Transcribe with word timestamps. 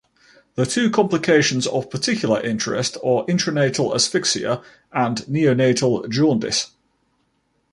The 0.55 0.65
two 0.65 0.89
complications 0.89 1.67
of 1.67 1.91
particular 1.91 2.41
interest 2.41 2.97
are 3.03 3.23
intranatal 3.27 3.93
asphyxia 3.93 4.59
and 4.91 5.17
neonatal 5.25 6.09
jaundice. 6.09 6.71